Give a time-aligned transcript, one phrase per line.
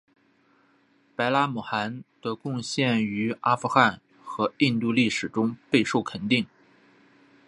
[1.15, 6.47] 白拉姆汗的贡献于阿富汗和印度历史中备受肯定。